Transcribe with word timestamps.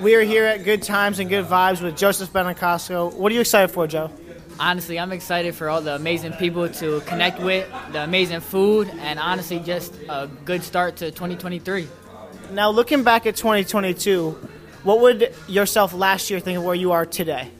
We 0.00 0.14
are 0.14 0.20
here 0.20 0.44
at 0.44 0.62
Good 0.62 0.82
Times 0.82 1.18
and 1.18 1.28
Good 1.28 1.46
Vibes 1.46 1.82
with 1.82 1.96
Joseph 1.96 2.32
Benincasio. 2.32 3.12
What 3.14 3.32
are 3.32 3.34
you 3.34 3.40
excited 3.40 3.72
for, 3.72 3.88
Joe? 3.88 4.12
Honestly, 4.60 4.96
I'm 4.96 5.10
excited 5.10 5.56
for 5.56 5.68
all 5.68 5.80
the 5.80 5.96
amazing 5.96 6.34
people 6.34 6.68
to 6.68 7.00
connect 7.00 7.40
with, 7.40 7.68
the 7.90 8.04
amazing 8.04 8.38
food, 8.38 8.88
and 9.00 9.18
honestly, 9.18 9.58
just 9.58 9.92
a 10.08 10.28
good 10.44 10.62
start 10.62 10.98
to 10.98 11.10
2023. 11.10 11.88
Now, 12.52 12.70
looking 12.70 13.02
back 13.02 13.26
at 13.26 13.34
2022, 13.34 14.30
what 14.84 15.00
would 15.00 15.34
yourself 15.48 15.92
last 15.92 16.30
year 16.30 16.38
think 16.38 16.58
of 16.58 16.64
where 16.64 16.76
you 16.76 16.92
are 16.92 17.04
today? 17.04 17.50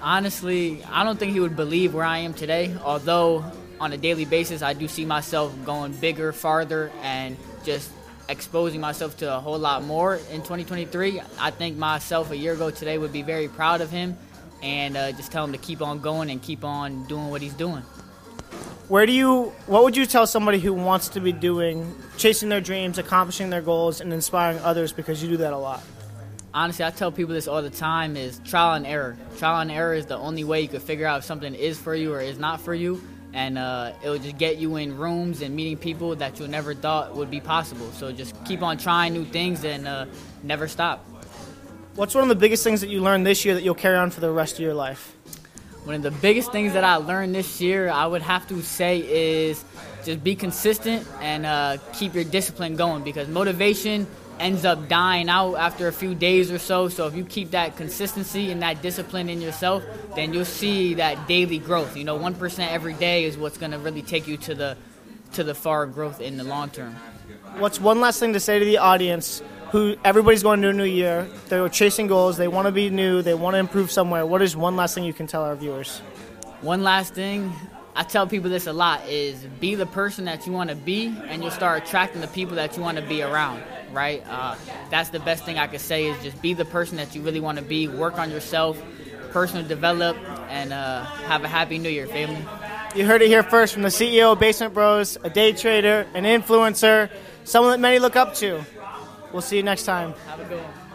Honestly, 0.00 0.84
I 0.84 1.02
don't 1.02 1.18
think 1.18 1.32
he 1.32 1.40
would 1.40 1.56
believe 1.56 1.92
where 1.92 2.04
I 2.04 2.18
am 2.18 2.34
today, 2.34 2.76
although 2.84 3.44
on 3.80 3.92
a 3.92 3.96
daily 3.96 4.24
basis, 4.26 4.62
I 4.62 4.74
do 4.74 4.86
see 4.86 5.04
myself 5.04 5.52
going 5.64 5.90
bigger, 5.92 6.32
farther, 6.32 6.92
and 7.02 7.36
just 7.64 7.90
exposing 8.28 8.80
myself 8.80 9.16
to 9.18 9.34
a 9.34 9.40
whole 9.40 9.58
lot 9.58 9.82
more 9.84 10.16
in 10.16 10.42
2023. 10.42 11.20
I 11.38 11.50
think 11.50 11.76
myself 11.76 12.30
a 12.30 12.36
year 12.36 12.52
ago 12.52 12.70
today 12.70 12.98
would 12.98 13.12
be 13.12 13.22
very 13.22 13.48
proud 13.48 13.80
of 13.80 13.90
him 13.90 14.16
and 14.62 14.96
uh, 14.96 15.12
just 15.12 15.32
tell 15.32 15.44
him 15.44 15.52
to 15.52 15.58
keep 15.58 15.80
on 15.80 16.00
going 16.00 16.30
and 16.30 16.42
keep 16.42 16.64
on 16.64 17.04
doing 17.04 17.30
what 17.30 17.40
he's 17.40 17.54
doing. 17.54 17.82
Where 18.88 19.04
do 19.04 19.12
you, 19.12 19.52
what 19.66 19.84
would 19.84 19.96
you 19.96 20.06
tell 20.06 20.26
somebody 20.26 20.58
who 20.58 20.72
wants 20.72 21.08
to 21.10 21.20
be 21.20 21.32
doing, 21.32 21.94
chasing 22.16 22.48
their 22.48 22.60
dreams, 22.60 22.98
accomplishing 22.98 23.50
their 23.50 23.60
goals, 23.60 24.00
and 24.00 24.12
inspiring 24.12 24.58
others 24.60 24.92
because 24.92 25.22
you 25.22 25.28
do 25.28 25.36
that 25.38 25.52
a 25.52 25.58
lot? 25.58 25.82
Honestly, 26.54 26.84
I 26.84 26.90
tell 26.90 27.12
people 27.12 27.34
this 27.34 27.46
all 27.46 27.60
the 27.60 27.68
time 27.70 28.16
is 28.16 28.40
trial 28.46 28.74
and 28.74 28.86
error. 28.86 29.18
Trial 29.36 29.60
and 29.60 29.70
error 29.70 29.92
is 29.92 30.06
the 30.06 30.16
only 30.16 30.42
way 30.42 30.62
you 30.62 30.68
can 30.68 30.80
figure 30.80 31.06
out 31.06 31.18
if 31.18 31.24
something 31.24 31.54
is 31.54 31.78
for 31.78 31.94
you 31.94 32.14
or 32.14 32.20
is 32.20 32.38
not 32.38 32.60
for 32.62 32.74
you 32.74 33.02
and 33.32 33.58
uh, 33.58 33.92
it 34.02 34.08
will 34.08 34.18
just 34.18 34.38
get 34.38 34.58
you 34.58 34.76
in 34.76 34.96
rooms 34.96 35.42
and 35.42 35.54
meeting 35.54 35.76
people 35.76 36.16
that 36.16 36.40
you 36.40 36.48
never 36.48 36.74
thought 36.74 37.14
would 37.14 37.30
be 37.30 37.40
possible. 37.40 37.90
So 37.92 38.12
just 38.12 38.34
keep 38.44 38.62
on 38.62 38.78
trying 38.78 39.12
new 39.12 39.24
things 39.24 39.64
and 39.64 39.86
uh, 39.86 40.06
never 40.42 40.68
stop. 40.68 41.04
What's 41.94 42.14
one 42.14 42.22
of 42.22 42.28
the 42.28 42.36
biggest 42.36 42.62
things 42.64 42.80
that 42.80 42.90
you 42.90 43.00
learned 43.00 43.26
this 43.26 43.44
year 43.44 43.54
that 43.54 43.62
you'll 43.62 43.74
carry 43.74 43.96
on 43.96 44.10
for 44.10 44.20
the 44.20 44.30
rest 44.30 44.54
of 44.54 44.60
your 44.60 44.74
life? 44.74 45.14
One 45.88 45.94
of 45.94 46.02
the 46.02 46.10
biggest 46.10 46.52
things 46.52 46.74
that 46.74 46.84
I 46.84 46.96
learned 46.96 47.34
this 47.34 47.62
year, 47.62 47.88
I 47.88 48.06
would 48.06 48.20
have 48.20 48.46
to 48.48 48.60
say, 48.60 48.98
is 48.98 49.64
just 50.04 50.22
be 50.22 50.34
consistent 50.34 51.08
and 51.22 51.46
uh, 51.46 51.78
keep 51.94 52.14
your 52.14 52.24
discipline 52.24 52.76
going 52.76 53.04
because 53.04 53.26
motivation 53.26 54.06
ends 54.38 54.66
up 54.66 54.86
dying 54.90 55.30
out 55.30 55.54
after 55.54 55.88
a 55.88 55.92
few 55.94 56.14
days 56.14 56.52
or 56.52 56.58
so. 56.58 56.88
So 56.88 57.06
if 57.06 57.16
you 57.16 57.24
keep 57.24 57.52
that 57.52 57.78
consistency 57.78 58.52
and 58.52 58.60
that 58.60 58.82
discipline 58.82 59.30
in 59.30 59.40
yourself, 59.40 59.82
then 60.14 60.34
you'll 60.34 60.44
see 60.44 60.92
that 60.92 61.26
daily 61.26 61.58
growth. 61.58 61.96
You 61.96 62.04
know, 62.04 62.16
one 62.16 62.34
percent 62.34 62.70
every 62.70 62.92
day 62.92 63.24
is 63.24 63.38
what's 63.38 63.56
going 63.56 63.72
to 63.72 63.78
really 63.78 64.02
take 64.02 64.28
you 64.28 64.36
to 64.36 64.54
the 64.54 64.76
to 65.32 65.42
the 65.42 65.54
far 65.54 65.86
growth 65.86 66.20
in 66.20 66.36
the 66.36 66.44
long 66.44 66.68
term. 66.68 66.96
What's 67.56 67.80
one 67.80 68.02
last 68.02 68.20
thing 68.20 68.34
to 68.34 68.40
say 68.40 68.58
to 68.58 68.64
the 68.66 68.76
audience? 68.76 69.42
Who 69.70 69.96
everybody's 70.04 70.42
going 70.42 70.62
to 70.62 70.70
a 70.70 70.72
new 70.72 70.84
year. 70.84 71.28
They're 71.48 71.68
chasing 71.68 72.06
goals. 72.06 72.36
They 72.36 72.48
want 72.48 72.66
to 72.66 72.72
be 72.72 72.90
new. 72.90 73.22
They 73.22 73.34
want 73.34 73.54
to 73.54 73.58
improve 73.58 73.90
somewhere. 73.90 74.24
What 74.24 74.42
is 74.42 74.56
one 74.56 74.76
last 74.76 74.94
thing 74.94 75.04
you 75.04 75.12
can 75.12 75.26
tell 75.26 75.42
our 75.42 75.56
viewers? 75.56 75.98
One 76.62 76.82
last 76.82 77.14
thing, 77.14 77.52
I 77.94 78.02
tell 78.02 78.26
people 78.26 78.50
this 78.50 78.66
a 78.66 78.72
lot: 78.72 79.06
is 79.08 79.36
be 79.60 79.74
the 79.74 79.86
person 79.86 80.24
that 80.24 80.46
you 80.46 80.52
want 80.52 80.70
to 80.70 80.76
be, 80.76 81.14
and 81.28 81.42
you'll 81.42 81.50
start 81.50 81.84
attracting 81.84 82.20
the 82.20 82.28
people 82.28 82.56
that 82.56 82.76
you 82.76 82.82
want 82.82 82.96
to 82.98 83.04
be 83.04 83.22
around 83.22 83.62
right? 83.92 84.22
Uh, 84.28 84.56
that's 84.90 85.10
the 85.10 85.20
best 85.20 85.44
thing 85.44 85.58
I 85.58 85.66
could 85.66 85.80
say 85.80 86.06
is 86.06 86.22
just 86.22 86.40
be 86.42 86.54
the 86.54 86.64
person 86.64 86.96
that 86.96 87.14
you 87.14 87.22
really 87.22 87.40
want 87.40 87.58
to 87.58 87.64
be, 87.64 87.88
work 87.88 88.18
on 88.18 88.30
yourself, 88.30 88.80
personal 89.30 89.66
develop, 89.66 90.16
and 90.48 90.72
uh, 90.72 91.04
have 91.04 91.44
a 91.44 91.48
happy 91.48 91.78
new 91.78 91.88
year, 91.88 92.06
family. 92.06 92.44
You 92.94 93.04
heard 93.04 93.22
it 93.22 93.28
here 93.28 93.42
first 93.42 93.74
from 93.74 93.82
the 93.82 93.88
CEO 93.88 94.32
of 94.32 94.40
Basement 94.40 94.74
Bros, 94.74 95.18
a 95.22 95.30
day 95.30 95.52
trader, 95.52 96.06
an 96.14 96.24
influencer, 96.24 97.10
someone 97.44 97.72
that 97.72 97.80
many 97.80 97.98
look 97.98 98.16
up 98.16 98.34
to. 98.36 98.64
We'll 99.32 99.42
see 99.42 99.56
you 99.56 99.62
next 99.62 99.84
time. 99.84 100.14
Have 100.26 100.40
a 100.40 100.44
good 100.44 100.62
one. 100.62 100.87